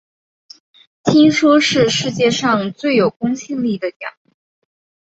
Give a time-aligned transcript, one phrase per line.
[1.03, 4.13] 听说是世界上最有公信力的奖